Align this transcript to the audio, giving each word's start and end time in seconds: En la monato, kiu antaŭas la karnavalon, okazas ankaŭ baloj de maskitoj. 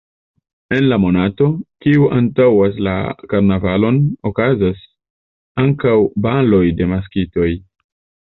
En 0.75 0.85
la 0.91 0.97
monato, 1.01 1.49
kiu 1.85 2.07
antaŭas 2.19 2.79
la 2.87 2.95
karnavalon, 3.33 4.01
okazas 4.31 4.81
ankaŭ 5.65 5.95
baloj 6.27 6.65
de 6.81 6.89
maskitoj. 6.95 7.49